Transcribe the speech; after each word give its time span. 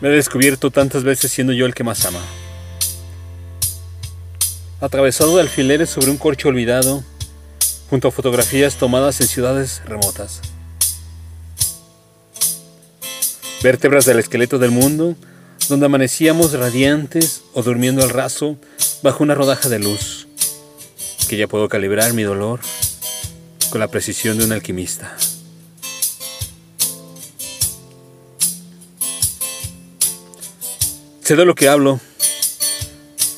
Me 0.00 0.08
he 0.08 0.12
descubierto 0.12 0.70
tantas 0.70 1.04
veces 1.04 1.30
siendo 1.30 1.52
yo 1.52 1.66
el 1.66 1.74
que 1.74 1.84
más 1.84 2.04
ama. 2.04 2.20
Atravesado 4.80 5.36
de 5.36 5.42
alfileres 5.42 5.88
sobre 5.88 6.10
un 6.10 6.18
corcho 6.18 6.48
olvidado, 6.48 7.04
junto 7.88 8.08
a 8.08 8.10
fotografías 8.10 8.76
tomadas 8.76 9.20
en 9.20 9.28
ciudades 9.28 9.82
remotas. 9.86 10.40
Vértebras 13.62 14.04
del 14.04 14.18
esqueleto 14.18 14.58
del 14.58 14.72
mundo, 14.72 15.16
donde 15.68 15.86
amanecíamos 15.86 16.52
radiantes 16.52 17.44
o 17.54 17.62
durmiendo 17.62 18.02
al 18.02 18.10
raso 18.10 18.58
bajo 19.02 19.22
una 19.22 19.34
rodaja 19.34 19.68
de 19.68 19.78
luz, 19.78 20.28
que 21.28 21.36
ya 21.36 21.46
puedo 21.46 21.68
calibrar 21.68 22.12
mi 22.12 22.24
dolor 22.24 22.60
con 23.70 23.80
la 23.80 23.88
precisión 23.88 24.36
de 24.38 24.44
un 24.44 24.52
alquimista. 24.52 25.16
Sé 31.24 31.36
de 31.36 31.46
lo 31.46 31.54
que 31.54 31.70
hablo. 31.70 32.00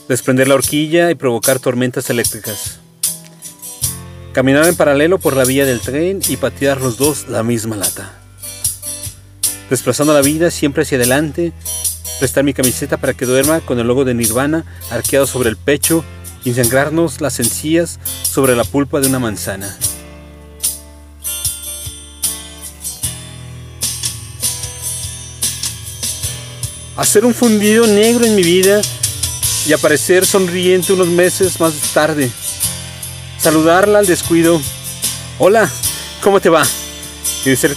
Desprender 0.09 0.49
la 0.49 0.57
horquilla 0.57 1.09
y 1.13 1.15
provocar 1.15 1.61
tormentas 1.61 2.11
eléctricas. 2.11 2.81
Caminar 4.33 4.67
en 4.67 4.75
paralelo 4.75 5.19
por 5.19 5.37
la 5.37 5.45
vía 5.45 5.65
del 5.65 5.81
tren 5.81 6.21
y 6.27 6.37
patear 6.37 6.81
los 6.81 6.99
dos 6.99 7.29
la 7.29 7.45
misma 7.45 7.77
lata. 7.77 8.13
Desplazando 9.71 10.13
la 10.13 10.21
vida 10.21 10.51
siempre 10.51 10.83
hacia 10.83 10.99
adelante, 10.99 11.53
prestar 12.19 12.43
mi 12.43 12.55
camiseta 12.55 12.97
para 12.97 13.15
que 13.15 13.25
duerma 13.25 13.61
con 13.61 13.79
el 13.79 13.87
logo 13.87 14.05
de 14.05 14.15
Nirvana 14.15 14.65
arqueado 14.91 15.29
sobre 15.29 15.49
el 15.49 15.57
pecho 15.57 16.05
y 16.43 16.55
sangrarnos 16.55 17.21
las 17.21 17.39
encías 17.39 18.01
sobre 18.25 18.57
la 18.57 18.65
pulpa 18.65 18.99
de 18.99 19.07
una 19.07 19.21
manzana. 19.21 19.79
Hacer 26.97 27.25
un 27.25 27.35
fundido 27.35 27.87
negro 27.87 28.25
en 28.25 28.35
mi 28.35 28.43
vida 28.43 28.81
y 29.67 29.73
aparecer 29.73 30.25
sonriente 30.25 30.93
unos 30.93 31.09
meses 31.09 31.61
más 31.61 31.75
tarde. 31.93 32.31
Saludarla 33.39 33.99
al 33.99 34.07
descuido. 34.07 34.61
Hola, 35.39 35.71
¿cómo 36.23 36.41
te 36.41 36.49
va? 36.49 36.67
Y 37.45 37.51
decir, 37.51 37.77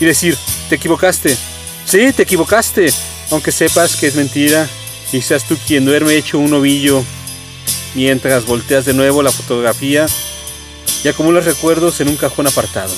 y 0.00 0.04
decir, 0.04 0.36
te 0.68 0.76
equivocaste. 0.76 1.36
Sí, 1.84 2.12
te 2.12 2.22
equivocaste. 2.22 2.92
Aunque 3.30 3.52
sepas 3.52 3.96
que 3.96 4.08
es 4.08 4.16
mentira 4.16 4.68
y 5.12 5.22
seas 5.22 5.44
tú 5.44 5.56
quien 5.66 5.84
duerme 5.84 6.14
hecho 6.14 6.38
un 6.38 6.52
ovillo 6.52 7.04
mientras 7.94 8.46
volteas 8.46 8.84
de 8.84 8.94
nuevo 8.94 9.22
la 9.22 9.30
fotografía 9.30 10.06
y 11.04 11.08
acumulas 11.08 11.44
recuerdos 11.44 12.00
en 12.00 12.08
un 12.08 12.16
cajón 12.16 12.46
apartado. 12.46 12.94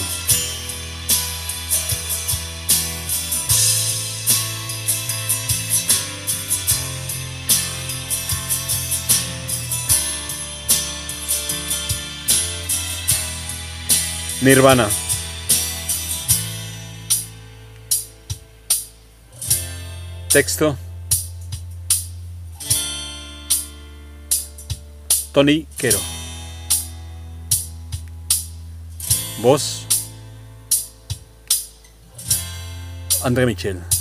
Nirvana. 14.43 14.89
Texto. 20.29 20.77
Tony 25.33 25.69
Quero. 25.79 26.01
Voz. 29.41 29.87
André 33.23 33.47
Michel. 33.47 33.92